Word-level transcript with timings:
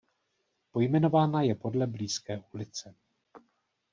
Pojmenována 0.71 1.41
je 1.41 1.55
podle 1.55 1.87
blízké 1.87 2.43
ulice. 2.53 2.95